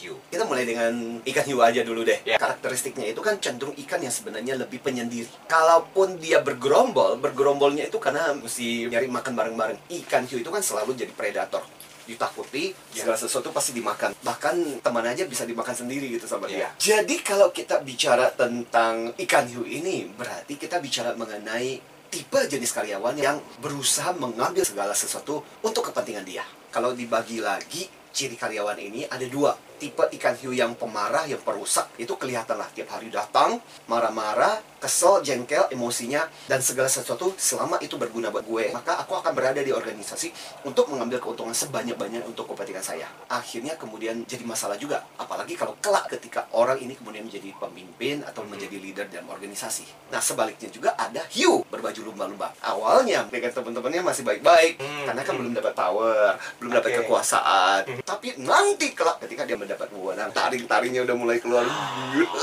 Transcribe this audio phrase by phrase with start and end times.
[0.00, 0.16] hiu.
[0.28, 2.18] Kita mulai dengan ikan hiu aja dulu deh.
[2.24, 2.36] Ya.
[2.40, 5.28] Karakteristiknya itu kan cenderung ikan yang sebenarnya lebih penyendiri.
[5.46, 9.78] Kalaupun dia bergerombol, bergerombolnya itu karena mesti nyari makan bareng-bareng.
[10.04, 11.62] Ikan hiu itu kan selalu jadi predator.
[12.02, 13.06] Ditakuti, Ya.
[13.06, 14.10] segala sesuatu pasti dimakan.
[14.26, 16.66] Bahkan teman aja bisa dimakan sendiri gitu sama Ya.
[16.74, 16.98] dia.
[16.98, 21.78] Jadi kalau kita bicara tentang ikan hiu ini, berarti kita bicara mengenai
[22.10, 26.44] tipe jenis karyawan yang berusaha mengambil segala sesuatu untuk kepentingan dia.
[26.68, 29.56] Kalau dibagi lagi, ciri karyawan ini ada dua.
[29.82, 33.58] Tipe ikan hiu yang pemarah, yang perusak, itu kelihatan lah tiap hari datang,
[33.90, 39.34] marah-marah, kesel, jengkel, emosinya, dan segala sesuatu selama itu berguna buat gue, maka aku akan
[39.34, 40.30] berada di organisasi
[40.62, 43.10] untuk mengambil keuntungan sebanyak-banyak untuk kepentingan saya.
[43.26, 48.46] Akhirnya kemudian jadi masalah juga, apalagi kalau kelak ketika orang ini kemudian menjadi pemimpin atau
[48.46, 50.14] menjadi leader dalam organisasi.
[50.14, 52.54] Nah sebaliknya juga ada hiu berbaju lumba-lumba.
[52.62, 55.40] Awalnya dengan teman-temannya masih baik-baik, Hmm, karena kan hmm.
[55.42, 58.01] belum dapat power, belum dapat kekuasaan.
[58.02, 61.62] Tapi nanti kelak ketika dia mendapat wewenang, taring-taringnya udah mulai keluar.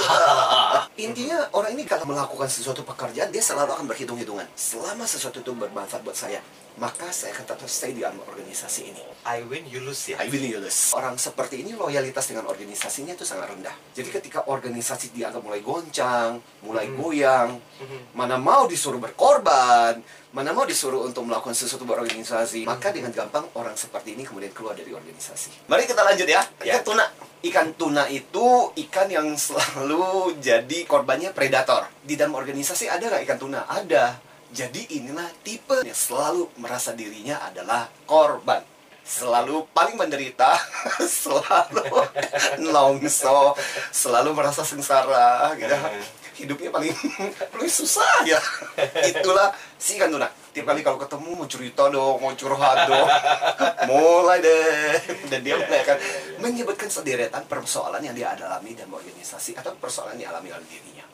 [1.05, 4.47] Intinya orang ini kalau melakukan sesuatu pekerjaan dia selalu akan berhitung-hitungan.
[4.55, 6.39] Selama sesuatu itu bermanfaat buat saya,
[6.77, 9.03] maka saya akan tetap stay di dalam organisasi ini.
[9.25, 10.21] I win, you lose ya.
[10.21, 10.93] I will lose.
[10.93, 13.73] Orang seperti ini loyalitas dengan organisasinya itu sangat rendah.
[13.97, 16.95] Jadi ketika organisasi dianggap mulai goncang, mulai Mhm.
[16.95, 17.99] goyang, Mhm.
[18.15, 19.99] mana mau disuruh berkorban,
[20.31, 24.77] mana mau disuruh untuk melakukan sesuatu berorganisasi, maka dengan gampang orang seperti ini kemudian keluar
[24.77, 25.67] dari organisasi.
[25.67, 26.41] Mari kita lanjut ya.
[26.63, 26.77] Ya.
[26.77, 27.05] Ikan tuna.
[27.39, 31.87] Ikan tuna itu ikan yang selalu jadi korbannya predator.
[32.03, 33.63] Di dalam organisasi ada nggak ikan tuna?
[33.67, 34.28] Ada.
[34.49, 38.65] Jadi inilah tipe yang selalu merasa dirinya adalah korban.
[39.05, 40.57] Selalu paling menderita,
[41.21, 41.85] selalu
[42.73, 43.57] nongso,
[43.89, 45.73] selalu merasa sengsara gitu
[46.39, 46.95] hidupnya paling
[47.53, 48.39] paling susah ya.
[49.11, 53.07] Itulah si ikan tuna tiap kali kalau ketemu mau cerita dong mau curhat dong.
[53.91, 54.95] Mulai deh.
[55.29, 55.97] Dan dia mulai akan
[56.41, 61.05] menyebutkan sederetan persoalan yang dia alami dalam organisasi atau persoalan yang dialami oleh dirinya.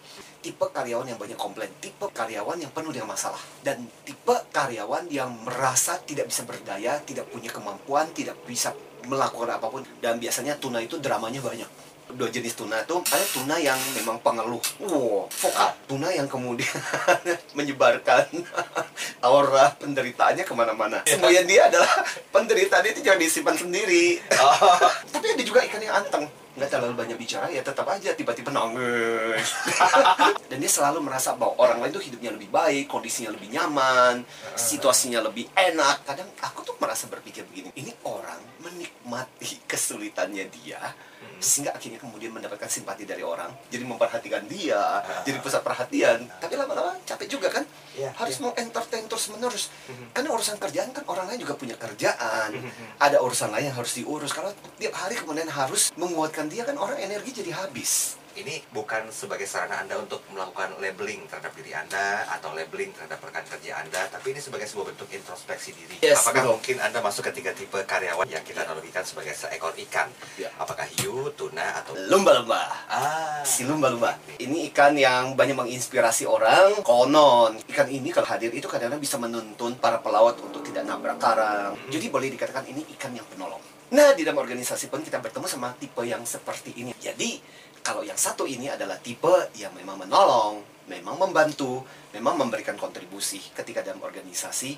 [0.45, 5.33] Tipe karyawan yang banyak komplain tipe karyawan yang penuh dengan masalah dan tipe karyawan yang
[5.41, 8.71] merasa tidak bisa berdaya tidak punya kemampuan tidak bisa
[9.09, 9.81] melakukan apa pun.
[9.97, 11.69] Dan biasanya tuna itu dramanya banyak
[12.15, 14.63] dua jenis tuna itu ada tuna yang memang pengeluh.
[14.81, 16.79] Wow vokal tuna yang kemudian
[17.57, 18.25] menyebarkan
[19.27, 21.03] aura penderitaannya ke mana-mana.
[21.05, 21.91] Kemudian dia adalah
[22.33, 24.19] penderitaan itu jangan disimpan sendiri.
[24.39, 24.89] Oh.
[25.11, 29.49] tapi ada juga ikan yang anteng nggak terlalu banyak bicara ya tetap aja tiba-tiba nangis.
[30.49, 34.23] Dan dia selalu merasa bahwa orang lain tuh hidupnya lebih baik kondisinya lebih nyaman
[34.55, 36.03] situasinya lebih enak.
[36.03, 40.79] Kadang aku tuh merasa berpikir begini ini orang menikmati kesulitannya dia
[41.35, 46.23] sehingga akhirnya kemudian mendapatkan simpati dari orang jadi memperhatikan dia jadi pusat perhatian.
[46.39, 47.67] Tapi lama-lama capek juga kan?
[47.91, 50.15] Iya, harus mau entertain terus menerus Mhm.
[50.15, 52.55] karena urusan kerjaan kan orang lain juga punya kerjaan.
[52.55, 52.71] Mhm.
[52.95, 54.31] ada urusan lain yang harus diurus.
[54.31, 54.47] Kalau
[54.79, 58.19] tiap hari kemudian harus menguatkan dia kan orang energi jadi habis.
[58.35, 63.47] Ini bukan sebagai sarana Anda untuk melakukan labeling terhadap diri Anda atau labeling terhadap rekan
[63.47, 66.03] kerja Anda, tapi ini sebagai sebuah bentuk introspeksi diri.
[66.03, 66.51] Yes, Apakah betul.
[66.59, 70.11] mungkin Anda masuk ke tiga tipe karyawan yang kita analogikan sebagai seekor ikan?
[70.35, 70.51] Ya.
[70.59, 72.59] Apakah hiu, tuna, atau lumba-lumba.
[72.91, 73.39] Ah.
[73.47, 74.19] Si lumba-lumba.
[74.35, 77.55] Ini ikan yang banyak menginspirasi orang konon.
[77.71, 81.79] Ikan ini kalau hadir itu kadang-kadang bisa menuntun para pelawat untuk tidak nabrak karang.
[81.87, 83.63] Jadi boleh dikatakan ini ikan yang penolong
[83.95, 86.91] nah di dalam organisasi pun kita bertemu sama tipe yang seperti ini.
[86.99, 87.39] Jadi
[87.79, 93.39] kalau yang satu ini adalah tipe yang memang menolong memang membantu memang memberikan kontribusi.
[93.55, 94.75] Ketika dalam organisasi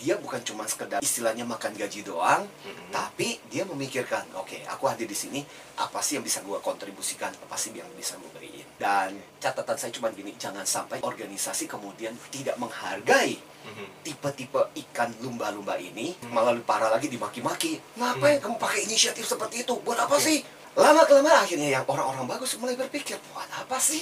[0.00, 2.88] dia bukan cuma sekedar istilahnya makan gaji doang Mhm.
[2.88, 5.40] tapi dia memikirkan oke aku hadir di sini
[5.76, 7.28] apa sih yang bisa gue kontribusikan?
[7.44, 12.16] Apa sih yang bisa gue beriin dan catatan saya cuma gini jangan sampai organisasi kemudian
[12.32, 14.00] tidak menghargai Mhm.
[14.00, 17.76] tipe-tipe ikan lumba-lumba ini malah lebih parah lagi dimaki-maki.
[18.00, 19.76] Ngapain kamu pakai inisiatif seperti itu?
[19.84, 20.40] Buat apa sih?
[20.80, 24.00] Lama kelamaan akhirnya yang orang-orang bagus mulai berpikir buat apa sih?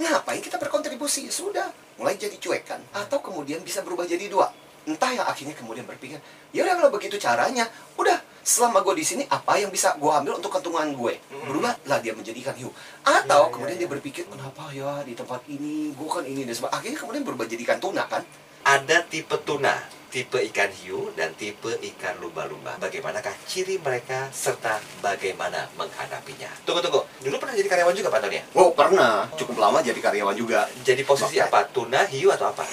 [0.00, 1.28] Ngapain kita berkontribusi?
[1.28, 1.68] Sudah
[2.00, 2.80] mulai jadi cuekan.
[2.96, 4.48] Atau kemudian bisa berubah jadi dua.
[4.88, 6.16] Entah yang akhirnya kemudian berpikir
[6.56, 7.68] ya udah kalau begitu caranya
[8.00, 11.16] udah selama gue di sini apa yang bisa gue ambil untuk keuntungan gue
[11.48, 12.68] berubahlah dia menjadi ikan hiu
[13.00, 13.82] atau iya, kemudian iya.
[13.88, 17.46] dia berpikir kenapa ya di tempat ini gue kan ini dan sebagainya akhirnya kemudian berubah
[17.48, 18.20] jadi ikan tuna kan
[18.64, 19.76] Ada tipe tuna,
[20.08, 22.80] tipe ikan hiu, dan tipe ikan lumba-lumba.
[22.80, 26.48] Bagaimanakah ciri mereka serta bagaimana menghadapinya?
[26.64, 27.04] Tunggu, tunggu.
[27.20, 28.44] Dulu pernah jadi karyawan juga Pak Tony ya?
[28.56, 30.64] Oh pernah, cukup lama jadi karyawan juga.
[30.80, 31.44] Jadi posisi Oke.
[31.44, 31.68] apa?
[31.68, 32.64] Tuna, hiu, atau apa?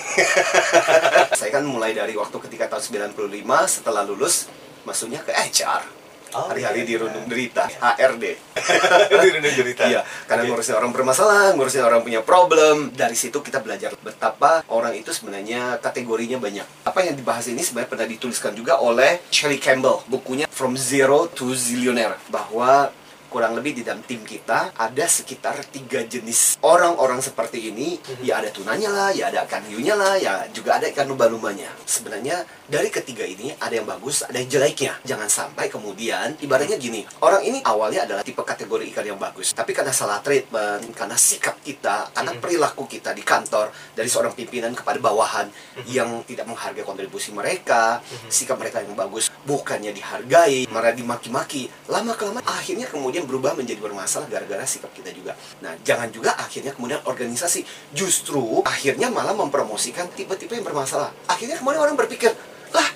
[1.43, 4.47] Saya kan mulai dari waktu ketika tahun 95 setelah lulus
[4.83, 6.01] masuknya ke HR.
[6.31, 7.03] Oh, Hari-hari di iya.
[7.03, 8.23] Rundung Derita, HRD.
[9.23, 9.83] Di Rundung Derita.
[9.83, 9.99] Iya,
[10.31, 10.51] karena Oke.
[10.55, 12.87] ngurusin orang bermasalah, ngurusin orang punya problem.
[12.95, 16.63] Dari situ kita belajar betapa orang itu sebenarnya kategorinya banyak.
[16.87, 21.51] Apa yang dibahas ini sebenarnya pernah dituliskan juga oleh Shirley Campbell, bukunya From Zero to
[21.51, 22.95] Zillionaire, bahwa
[23.31, 27.95] kurang lebih di dalam tim kita ada sekitar tiga jenis orang-orang seperti ini.
[28.19, 31.71] Ya ada tunanya lah, ya ada ikan hiunya lah, ya juga ada ikan lumba-lumbanya.
[31.87, 34.99] Sebenarnya dari ketiga ini ada yang bagus, ada yang jeleknya.
[35.07, 39.71] Jangan sampai kemudian ibaratnya gini, orang ini awalnya adalah tipe kategori ikan yang bagus, tapi
[39.71, 44.99] karena salah treatment, karena sikap kita, karena perilaku kita di kantor dari seorang pimpinan kepada
[44.99, 45.47] bawahan
[45.87, 51.71] yang tidak menghargai kontribusi mereka, sikap mereka yang bagus bukannya dihargai, malah dimaki-maki.
[51.87, 55.37] Lama kelamaan akhirnya kemudian berubah menjadi bermasalah gara-gara sikap kita juga.
[55.61, 57.63] Nah, jangan juga akhirnya kemudian organisasi.
[57.93, 61.11] Justru akhirnya malah mempromosikan tipe-tipe yang bermasalah.
[61.29, 62.33] Akhirnya kemudian orang berpikir,
[62.71, 62.87] lah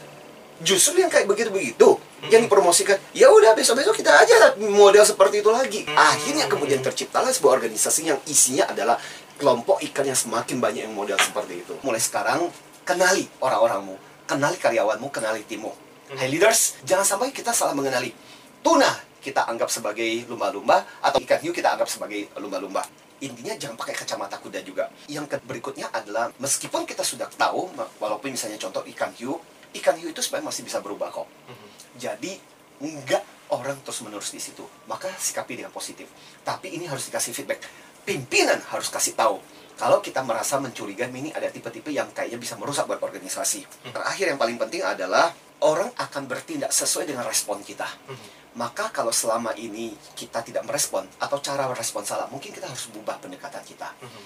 [0.62, 2.00] justru yang kayak begitu-begitu
[2.34, 2.98] yang dipromosikan.
[3.12, 5.86] Ya udah besok-besok kita aja model seperti itu lagi.
[5.94, 8.98] Akhirnya kemudian terciptalah sebuah organisasi yang isinya adalah
[9.36, 11.74] kelompok ikan yang semakin banyak yang model seperti itu.
[11.84, 12.48] Mulai sekarang
[12.88, 15.72] kenali orang-orangmu kenali karyawanmu kenali timmu.
[16.18, 18.14] Hey leaders jangan sampai kita salah mengenali.
[18.62, 18.90] Tuna
[19.26, 22.86] kita anggap sebagai lumba-lumba atau ikan hiu kita anggap sebagai lumba-lumba
[23.24, 24.92] intinya jangan pakai kacamata kuda juga.
[25.08, 29.40] Yang berikutnya adalah meskipun kita sudah tahu, walaupun misalnya contoh ikan hiu,
[29.80, 31.28] ikan hiu itu sebenarnya masih bisa berubah kok.
[31.96, 32.36] Jadi
[32.84, 33.24] enggak
[33.56, 34.68] orang terus menerus di situ.
[34.92, 36.12] Maka sikapi dengan positif.
[36.44, 37.64] Tapi ini harus dikasih feedback.
[38.04, 39.40] Pimpinan harus kasih tahu.
[39.76, 43.92] Kalau kita merasa mencurigai ini ada tipe-tipe yang kayaknya bisa merusak buat organisasi.
[43.92, 45.36] Terakhir yang paling penting adalah
[45.68, 47.88] orang akan bertindak sesuai dengan respon kita
[48.56, 53.20] maka kalau selama ini kita tidak merespon atau cara merespon salah, mungkin kita harus ubah
[53.20, 53.92] pendekatan kita.
[54.00, 54.22] Mhm.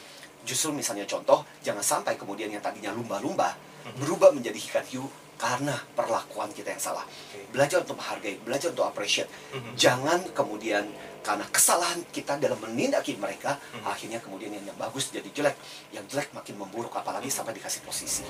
[0.46, 3.98] Justru misalnya contoh, jangan sampai kemudian yang tadinya lumba-lumba mhm.
[4.06, 5.06] berubah menjadi ikan hiu
[5.40, 7.06] karena perlakuan kita yang salah.
[7.50, 9.32] Belajar untuk menghargai, belajar untuk appreciate.
[9.56, 9.74] Mhm.
[9.74, 10.86] Jangan kemudian
[11.26, 15.58] karena kesalahan kita dalam menindaki mereka, akhirnya kemudian yang, yang bagus jadi jelek,
[15.92, 18.24] yang jelek makin memburuk apalagi sampai dikasih posisi.